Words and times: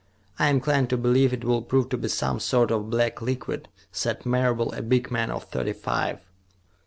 "I 0.39 0.47
am 0.49 0.55
inclined 0.55 0.89
to 0.89 0.97
believe 0.97 1.31
it 1.31 1.43
will 1.43 1.61
prove 1.61 1.89
to 1.89 1.97
be 1.99 2.07
some 2.07 2.39
sort 2.39 2.71
of 2.71 2.89
black 2.89 3.21
liquid," 3.21 3.67
said 3.91 4.25
Marable, 4.25 4.73
a 4.73 4.81
big 4.81 5.11
man 5.11 5.29
of 5.29 5.43
thirty 5.43 5.73
five. 5.73 6.19